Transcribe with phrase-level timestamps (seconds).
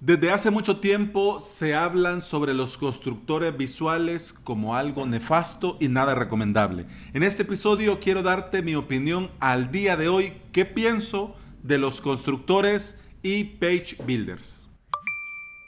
[0.00, 6.14] Desde hace mucho tiempo se hablan sobre los constructores visuales como algo nefasto y nada
[6.14, 6.86] recomendable.
[7.14, 11.34] En este episodio quiero darte mi opinión al día de hoy, qué pienso
[11.64, 14.68] de los constructores y page builders.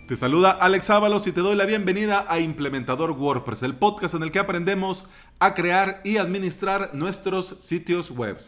[0.06, 4.22] Te saluda Alex Ábalos y te doy la bienvenida a Implementador WordPress, el podcast en
[4.22, 5.06] el que aprendemos
[5.40, 8.38] a crear y administrar nuestros sitios web.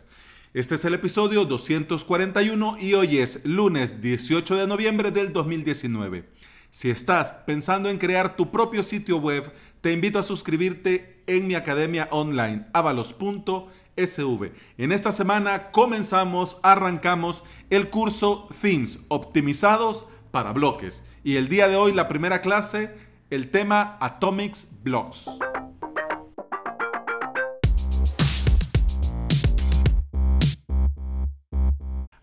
[0.54, 6.28] Este es el episodio 241 y hoy es lunes 18 de noviembre del 2019.
[6.68, 11.54] Si estás pensando en crear tu propio sitio web, te invito a suscribirte en mi
[11.54, 14.52] academia online avalos.sv.
[14.76, 21.02] En esta semana comenzamos, arrancamos el curso Themes optimizados para bloques.
[21.24, 22.94] Y el día de hoy la primera clase,
[23.30, 25.30] el tema Atomics Blocks.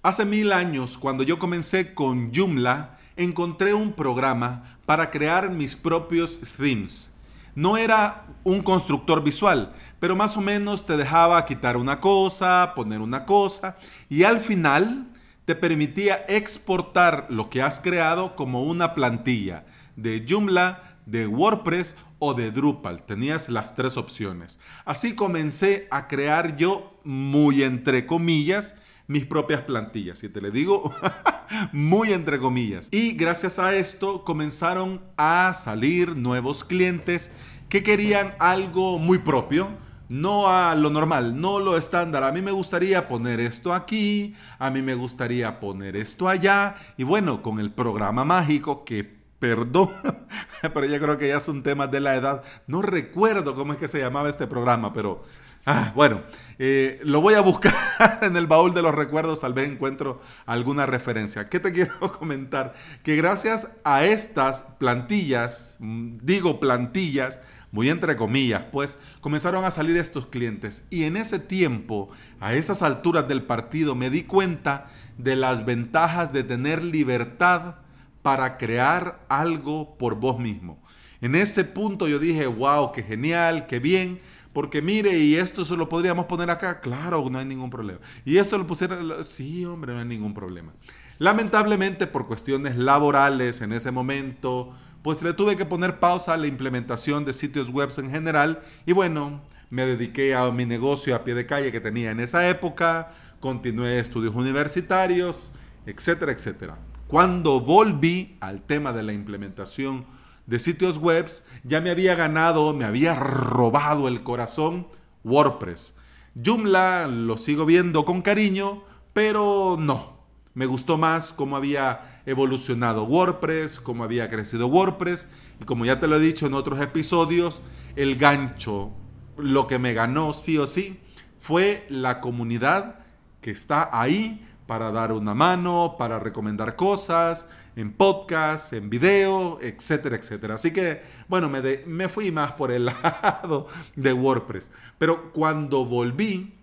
[0.02, 6.40] Hace mil años, cuando yo comencé con Joomla, encontré un programa para crear mis propios
[6.58, 7.12] themes.
[7.54, 13.02] No era un constructor visual, pero más o menos te dejaba quitar una cosa, poner
[13.02, 13.76] una cosa,
[14.08, 15.10] y al final
[15.44, 19.66] te permitía exportar lo que has creado como una plantilla
[19.98, 23.04] de Joomla, de WordPress o de Drupal.
[23.04, 24.60] Tenías las tres opciones.
[24.86, 28.76] Así comencé a crear yo, muy entre comillas,
[29.10, 30.24] mis propias plantillas.
[30.24, 30.94] Y te le digo
[31.74, 32.88] muy entre comillas.
[32.92, 37.32] Y gracias a esto comenzaron a salir nuevos clientes
[37.68, 39.70] que querían algo muy propio.
[40.10, 42.24] No a lo normal, no lo estándar.
[42.24, 46.76] A mí me gustaría poner esto aquí, a mí me gustaría poner esto allá.
[46.98, 49.92] Y bueno, con el programa mágico que perdón,
[50.62, 52.44] pero yo creo que ya son temas de la edad.
[52.68, 55.24] No recuerdo cómo es que se llamaba este programa, pero
[55.66, 56.22] Ah, bueno,
[56.58, 60.86] eh, lo voy a buscar en el baúl de los recuerdos, tal vez encuentro alguna
[60.86, 61.50] referencia.
[61.50, 62.74] ¿Qué te quiero comentar?
[63.04, 67.40] Que gracias a estas plantillas, mm, digo plantillas,
[67.72, 70.86] muy entre comillas, pues comenzaron a salir estos clientes.
[70.90, 76.34] Y en ese tiempo, a esas alturas del partido, me di cuenta de las ventajas
[76.34, 77.76] de tener libertad
[78.22, 80.82] para crear algo por vos mismo.
[81.22, 84.20] En ese punto yo dije, wow, qué genial, qué bien
[84.54, 86.82] porque mire, y esto se lo podríamos poner acá.
[86.82, 88.00] Claro, no hay ningún problema.
[88.26, 89.24] Y esto lo pusiera.
[89.24, 90.74] Sí, hombre, no hay ningún problema.
[91.20, 96.48] Lamentablemente, por cuestiones laborales en ese momento, pues le tuve que poner pausa a la
[96.48, 98.62] implementación de sitios web en general.
[98.86, 102.50] Y bueno, me dediqué a mi negocio a pie de calle que tenía en esa
[102.50, 103.12] época.
[103.40, 105.54] Continué estudios universitarios,
[105.86, 106.78] etcétera, etcétera.
[107.08, 110.06] Cuando volví al tema de la implementación
[110.50, 111.30] de sitios web,
[111.64, 114.88] ya me había ganado, me había robado el corazón
[115.24, 115.96] WordPress.
[116.44, 118.84] Joomla lo sigo viendo con cariño,
[119.14, 120.18] pero no.
[120.56, 125.28] Me gustó más cómo había evolucionado WordPress, cómo había crecido WordPress
[125.62, 127.62] y como ya te lo he dicho en otros episodios,
[127.96, 128.90] el gancho,
[129.38, 131.00] lo que me ganó sí o sí,
[131.40, 133.02] fue la comunidad
[133.42, 137.48] que está ahí para dar una mano, para recomendar cosas,
[137.80, 140.56] en podcast, en video, etcétera, etcétera.
[140.56, 144.70] Así que, bueno, me, me fui más por el lado de WordPress.
[144.98, 146.54] Pero cuando volví,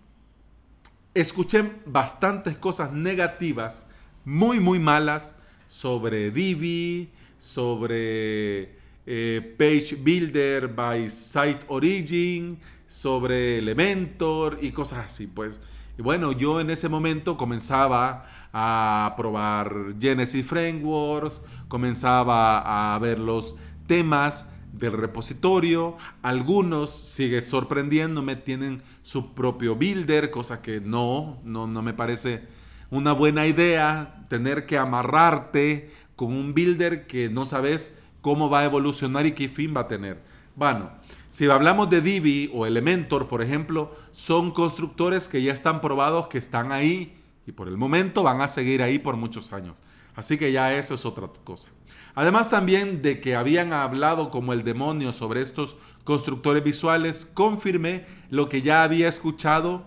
[1.14, 3.86] escuché bastantes cosas negativas,
[4.26, 5.34] muy, muy malas,
[5.66, 8.76] sobre Divi, sobre
[9.06, 15.26] eh, Page Builder by Site Origin, sobre Elementor y cosas así.
[15.26, 15.62] Pues,
[15.98, 23.54] y bueno, yo en ese momento comenzaba a probar Genesis Frameworks, comenzaba a ver los
[23.86, 25.96] temas del repositorio.
[26.22, 32.46] Algunos, sigue sorprendiéndome, tienen su propio builder, cosa que no, no, no me parece
[32.90, 38.64] una buena idea tener que amarrarte con un builder que no sabes cómo va a
[38.64, 40.22] evolucionar y qué fin va a tener.
[40.56, 40.90] Bueno,
[41.28, 46.38] si hablamos de Divi o Elementor, por ejemplo, son constructores que ya están probados, que
[46.38, 47.14] están ahí
[47.46, 49.74] y por el momento van a seguir ahí por muchos años.
[50.14, 51.68] Así que ya eso es otra cosa.
[52.14, 58.48] Además también de que habían hablado como el demonio sobre estos constructores visuales, confirmé lo
[58.48, 59.84] que ya había escuchado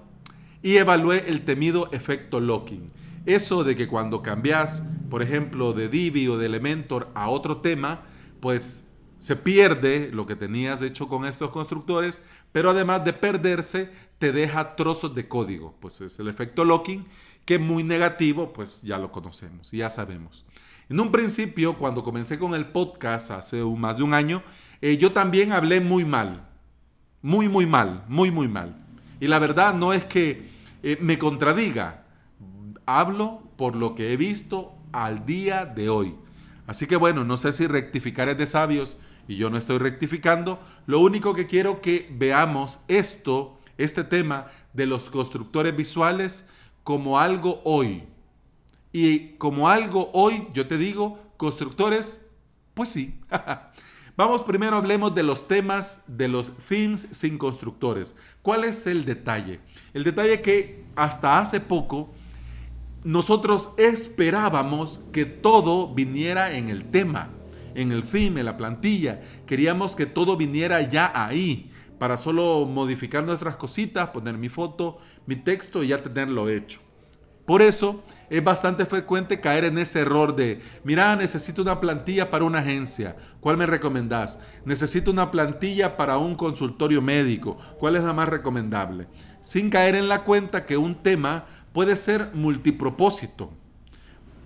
[0.61, 2.91] y evalué el temido efecto locking.
[3.25, 8.03] Eso de que cuando cambias, por ejemplo, de Divi o de Elementor a otro tema,
[8.39, 8.88] pues
[9.19, 12.21] se pierde lo que tenías hecho con estos constructores,
[12.51, 15.75] pero además de perderse, te deja trozos de código.
[15.79, 17.05] Pues es el efecto locking
[17.45, 20.45] que muy negativo, pues ya lo conocemos, ya sabemos.
[20.87, 24.41] En un principio, cuando comencé con el podcast hace más de un año,
[24.81, 26.47] eh, yo también hablé muy mal,
[27.21, 28.75] muy, muy mal, muy, muy mal.
[29.19, 30.49] Y la verdad no es que
[30.81, 32.05] eh, me contradiga,
[32.85, 36.15] hablo por lo que he visto al día de hoy.
[36.67, 38.97] Así que bueno, no sé si rectificar es de sabios
[39.29, 40.59] y yo no estoy rectificando.
[40.87, 46.49] Lo único que quiero que veamos esto, este tema de los constructores visuales
[46.83, 48.05] como algo hoy.
[48.91, 52.25] Y como algo hoy, yo te digo, constructores,
[52.73, 53.19] pues sí.
[54.17, 58.15] Vamos primero, hablemos de los temas de los themes sin constructores.
[58.41, 59.59] ¿Cuál es el detalle?
[59.93, 62.09] El detalle que hasta hace poco
[63.03, 67.29] nosotros esperábamos que todo viniera en el tema,
[67.75, 69.21] en el theme, en la plantilla.
[69.45, 75.35] Queríamos que todo viniera ya ahí, para solo modificar nuestras cositas, poner mi foto, mi
[75.35, 76.79] texto y ya tenerlo hecho.
[77.45, 82.45] Por eso es bastante frecuente caer en ese error de, mira, necesito una plantilla para
[82.45, 84.39] una agencia, ¿cuál me recomendás?
[84.65, 89.07] Necesito una plantilla para un consultorio médico, ¿cuál es la más recomendable?
[89.41, 93.51] Sin caer en la cuenta que un tema puede ser multipropósito.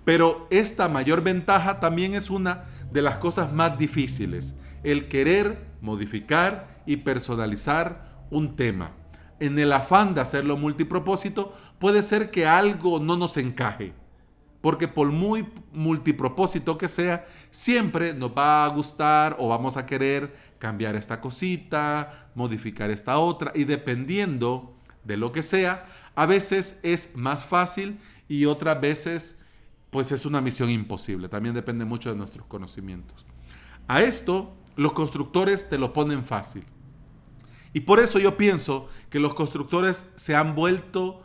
[0.06, 4.54] Pero esta mayor ventaja también es una de las cosas más difíciles,
[4.84, 8.92] el querer modificar y personalizar un tema.
[9.40, 13.92] En el afán de hacerlo multipropósito, puede ser que algo no nos encaje.
[14.60, 20.32] Porque por muy multipropósito que sea, siempre nos va a gustar o vamos a querer
[20.60, 23.50] cambiar esta cosita, modificar esta otra.
[23.56, 27.98] Y dependiendo de lo que sea, a veces es más fácil
[28.28, 29.43] y otras veces
[29.94, 31.28] pues es una misión imposible.
[31.28, 33.24] También depende mucho de nuestros conocimientos.
[33.86, 36.64] A esto los constructores te lo ponen fácil.
[37.72, 41.22] Y por eso yo pienso que los constructores se han vuelto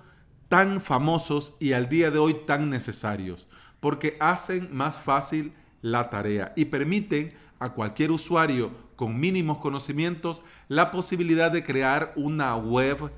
[0.50, 3.48] tan famosos y al día de hoy tan necesarios,
[3.80, 5.51] porque hacen más fácil
[5.81, 12.56] la tarea y permiten a cualquier usuario con mínimos conocimientos la posibilidad de crear una
[12.56, 13.12] web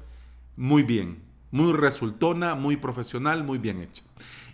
[0.56, 1.22] muy bien,
[1.52, 4.04] muy resultona, muy profesional, muy bien hecha.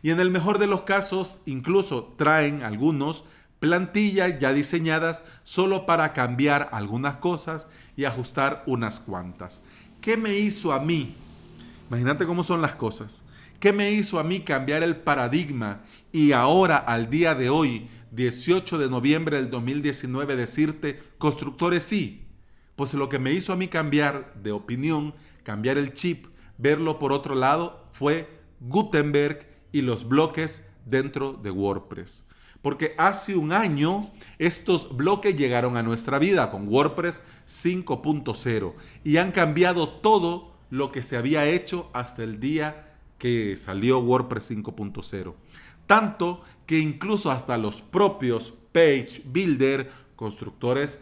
[0.01, 3.23] Y en el mejor de los casos, incluso traen algunos
[3.59, 9.61] plantillas ya diseñadas solo para cambiar algunas cosas y ajustar unas cuantas.
[10.01, 11.15] ¿Qué me hizo a mí?
[11.89, 13.23] Imagínate cómo son las cosas.
[13.59, 18.77] ¿Qué me hizo a mí cambiar el paradigma y ahora, al día de hoy, 18
[18.77, 22.27] de noviembre del 2019, decirte, constructores sí?
[22.75, 26.27] Pues lo que me hizo a mí cambiar de opinión, cambiar el chip,
[26.57, 32.25] verlo por otro lado, fue Gutenberg y los bloques dentro de WordPress.
[32.61, 34.09] Porque hace un año
[34.39, 38.73] estos bloques llegaron a nuestra vida con WordPress 5.0
[39.03, 44.51] y han cambiado todo lo que se había hecho hasta el día que salió WordPress
[44.51, 45.33] 5.0.
[45.85, 51.01] Tanto que incluso hasta los propios page builder, constructores,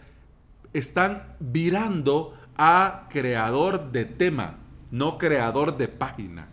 [0.74, 4.58] están virando a creador de tema,
[4.92, 6.48] no creador de página.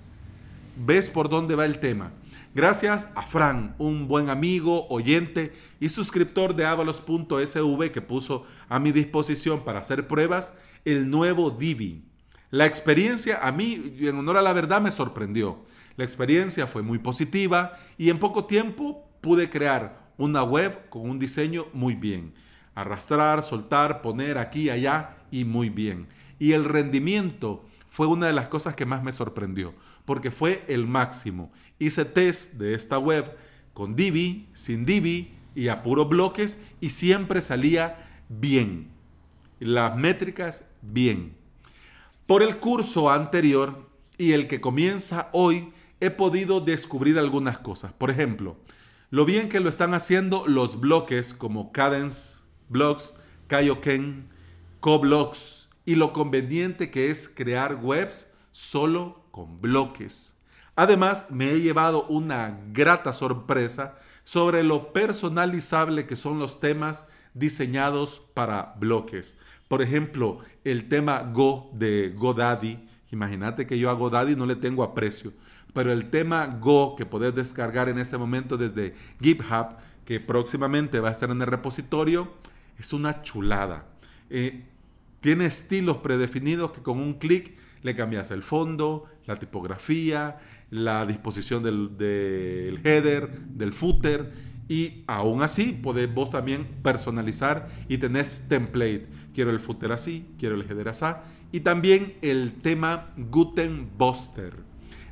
[0.77, 2.13] ¿Ves por dónde va el tema?
[2.55, 8.93] Gracias a Fran, un buen amigo, oyente y suscriptor de avalos.sv que puso a mi
[8.93, 10.53] disposición para hacer pruebas
[10.85, 12.05] el nuevo Divi.
[12.51, 15.65] La experiencia a mí, en honor a la verdad, me sorprendió.
[15.97, 21.19] La experiencia fue muy positiva y en poco tiempo pude crear una web con un
[21.19, 22.35] diseño muy bien.
[22.75, 26.09] Arrastrar, soltar, poner aquí allá y muy bien.
[26.39, 29.75] Y el rendimiento fue una de las cosas que más me sorprendió,
[30.07, 31.53] porque fue el máximo.
[31.79, 33.37] Hice test de esta web
[33.75, 38.89] con Divi, sin Divi y a puro bloques y siempre salía bien.
[39.61, 41.37] Las métricas bien.
[42.25, 45.71] Por el curso anterior y el que comienza hoy,
[46.01, 47.93] he podido descubrir algunas cosas.
[47.93, 48.57] Por ejemplo,
[49.11, 53.17] lo bien que lo están haciendo los bloques como Cadence Blocks,
[53.49, 54.31] Kaioken,
[54.81, 60.37] CoBlocks, y lo conveniente que es crear webs solo con bloques.
[60.77, 68.23] Además, me he llevado una grata sorpresa sobre lo personalizable que son los temas diseñados
[68.35, 69.37] para bloques.
[69.69, 72.79] Por ejemplo, el tema Go de GoDaddy.
[73.11, 75.33] Imagínate que yo a GoDaddy no le tengo aprecio,
[75.73, 81.09] pero el tema Go que podés descargar en este momento desde GitHub, que próximamente va
[81.09, 82.33] a estar en el repositorio,
[82.79, 83.87] es una chulada.
[84.31, 84.65] Eh,
[85.23, 90.39] tiene estilos predefinidos que con un clic le cambias el fondo, la tipografía,
[90.69, 94.33] la disposición del, header, del footer
[94.69, 99.07] y aún así podés vos también personalizar y tenés template.
[99.33, 101.07] Quiero el footer así, quiero el header así.
[101.53, 104.55] Y también el tema Gutenbuster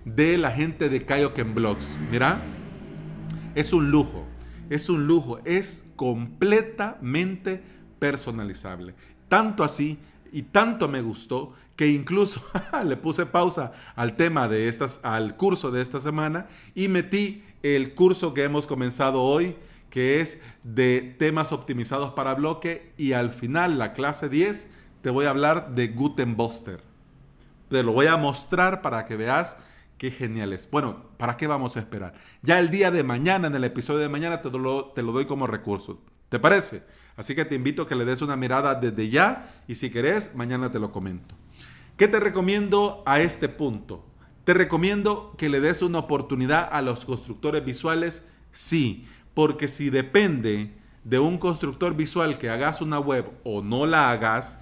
[0.05, 1.97] de la gente de Kaioken Blogs.
[2.11, 2.41] Mira,
[3.55, 4.27] es un lujo,
[4.71, 7.63] es un lujo, es completamente
[8.01, 8.95] personalizable.
[9.31, 9.97] Tanto así
[10.33, 12.43] y tanto me gustó que incluso
[12.85, 17.95] le puse pausa al tema de estas, al curso de esta semana y metí el
[17.95, 19.57] curso que hemos comenzado hoy,
[19.89, 24.69] que es de temas optimizados para bloque y al final, la clase 10,
[25.01, 26.83] te voy a hablar de Gutenbuster.
[27.69, 29.59] Te lo voy a mostrar para que veas
[29.97, 30.69] qué genial es.
[30.69, 32.15] Bueno, ¿para qué vamos a esperar?
[32.43, 35.27] Ya el día de mañana, en el episodio de mañana, te lo, te lo doy
[35.27, 36.03] como recurso.
[36.29, 36.83] ¿Te parece?
[37.17, 40.35] Así que te invito a que le des una mirada desde ya y si querés,
[40.35, 41.35] mañana te lo comento.
[41.97, 44.07] ¿Qué te recomiendo a este punto?
[44.45, 50.73] Te recomiendo que le des una oportunidad a los constructores visuales, sí, porque si depende
[51.05, 54.59] de un constructor visual que hagas una web o no la hagas,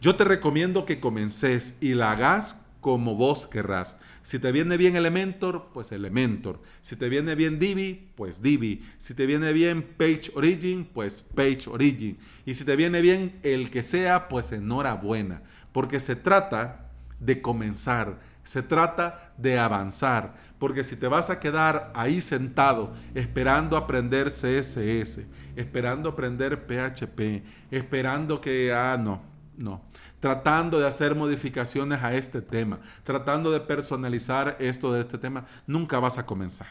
[0.00, 3.96] yo te recomiendo que comences y la hagas como vos querrás.
[4.20, 6.60] Si te viene bien Elementor, pues Elementor.
[6.82, 8.84] Si te viene bien Divi, pues Divi.
[8.98, 12.18] Si te viene bien Page Origin, pues Page Origin.
[12.44, 15.40] Y si te viene bien el que sea, pues enhorabuena.
[15.72, 20.34] Porque se trata de comenzar, se trata de avanzar.
[20.58, 25.20] Porque si te vas a quedar ahí sentado esperando aprender CSS,
[25.56, 29.22] esperando aprender PHP, esperando que, ah, no,
[29.56, 35.44] no tratando de hacer modificaciones a este tema, tratando de personalizar esto de este tema,
[35.66, 36.68] nunca vas a comenzar.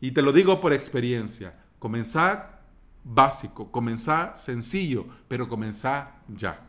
[0.00, 2.62] Y te lo digo por experiencia, comenzá
[3.04, 6.62] básico, comenzá sencillo, pero comenzá ya.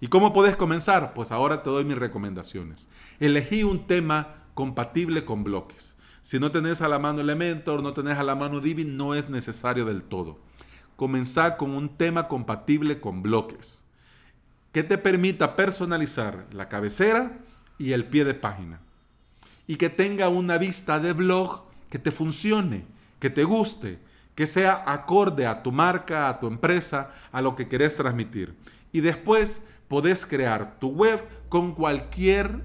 [0.00, 1.12] ¿Y cómo puedes comenzar?
[1.12, 2.86] Pues ahora te doy mis recomendaciones.
[3.18, 5.96] Elegí un tema compatible con bloques.
[6.22, 9.28] Si no tenés a la mano Elementor, no tenés a la mano Divi, no es
[9.28, 10.38] necesario del todo.
[10.94, 13.83] Comenzá con un tema compatible con bloques
[14.74, 17.38] que te permita personalizar la cabecera
[17.78, 18.80] y el pie de página.
[19.68, 22.84] Y que tenga una vista de blog que te funcione,
[23.20, 24.00] que te guste,
[24.34, 28.56] que sea acorde a tu marca, a tu empresa, a lo que querés transmitir.
[28.90, 32.60] Y después podés crear tu web con cualquier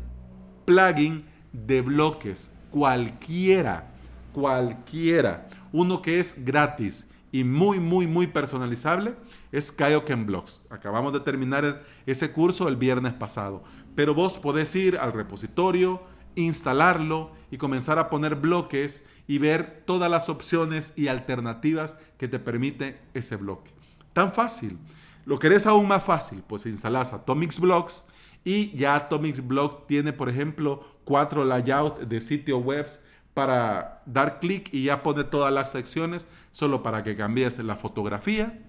[0.66, 3.92] plugin de bloques, cualquiera,
[4.34, 5.48] cualquiera.
[5.72, 9.16] Uno que es gratis y muy, muy, muy personalizable
[9.52, 10.62] es Kaioken Blocks.
[10.70, 13.64] Acabamos de terminar ese curso el viernes pasado.
[13.96, 16.02] Pero vos podés ir al repositorio,
[16.36, 22.40] instalarlo y comenzar a poner bloques y ver todas las opciones y alternativas que te
[22.40, 23.72] permite ese bloque.
[24.14, 24.78] Tan fácil.
[25.26, 26.44] ¿Lo querés aún más fácil?
[26.48, 28.06] Pues instalás Atomics Blocks
[28.44, 33.02] y ya Atomics Blocks tiene, por ejemplo, cuatro layouts de sitios webs
[33.40, 38.60] para dar clic y ya pone todas las secciones solo para que cambies la fotografía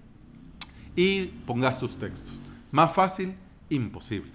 [0.95, 2.39] y pongas tus textos.
[2.71, 3.35] Más fácil,
[3.69, 4.31] imposible.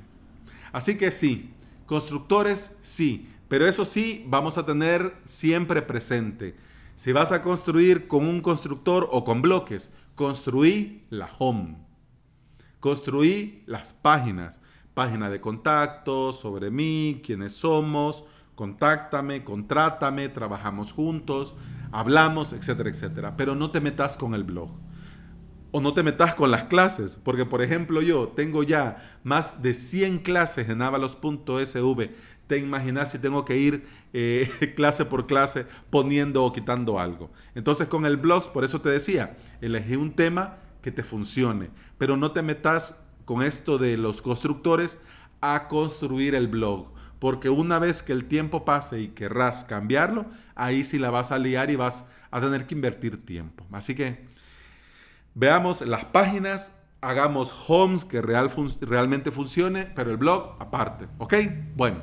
[0.72, 1.54] Así que sí,
[1.86, 6.54] constructores sí, pero eso sí vamos a tener siempre presente.
[6.96, 11.78] Si vas a construir con un constructor o con bloques, construí la home.
[12.78, 14.60] Construí las páginas.
[14.92, 18.24] Página de contacto, sobre mí, quiénes somos,
[18.56, 21.54] contáctame, contrátame, trabajamos juntos,
[21.92, 23.36] hablamos, etcétera, etcétera.
[23.36, 24.70] Pero no te metas con el blog.
[25.70, 29.74] O no te metas con las clases, porque por ejemplo yo tengo ya más de
[29.74, 32.10] 100 clases en avalos.sv.
[32.46, 37.30] Te imaginas si tengo que ir eh, clase por clase poniendo o quitando algo.
[37.54, 42.16] Entonces con el blog, por eso te decía, elegí un tema que te funcione, pero
[42.16, 44.98] no te metas con esto de los constructores
[45.42, 46.95] a construir el blog
[47.26, 51.40] porque una vez que el tiempo pase y querrás cambiarlo, ahí sí la vas a
[51.40, 53.66] liar y vas a tener que invertir tiempo.
[53.72, 54.28] Así que
[55.34, 58.48] veamos las páginas, hagamos homes que real
[58.80, 61.08] realmente funcione, pero el blog aparte.
[61.18, 61.34] ¿Ok?
[61.74, 62.00] Bueno,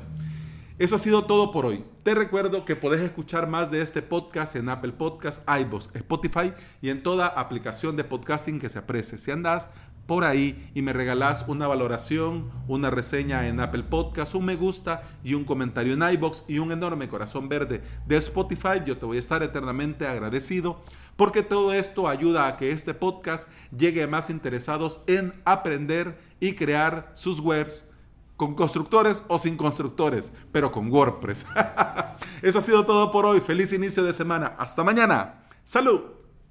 [0.78, 1.86] eso ha sido todo por hoy.
[2.02, 6.52] Te recuerdo que podés escuchar más de este podcast en Apple Podcasts, iVoox, Spotify
[6.82, 9.16] y en toda aplicación de podcasting que se aprecie.
[9.16, 9.70] Si andas
[10.06, 15.02] por ahí y me regalás una valoración, una reseña en Apple Podcast, un me gusta
[15.22, 19.16] y un comentario en iBox y un enorme corazón verde de Spotify, yo te voy
[19.16, 20.82] a estar eternamente agradecido
[21.16, 26.54] porque todo esto ayuda a que este podcast llegue a más interesados en aprender y
[26.54, 27.88] crear sus webs
[28.36, 31.46] con constructores o sin constructores, pero con WordPress.
[32.42, 33.40] Eso ha sido todo por hoy.
[33.40, 34.56] Feliz inicio de semana.
[34.58, 35.44] Hasta mañana.
[35.62, 36.23] Salud.